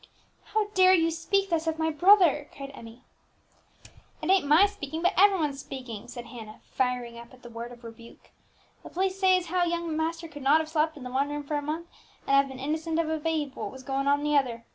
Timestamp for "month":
11.61-11.87